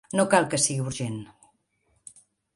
[0.19, 1.21] No cal que sigui urgent.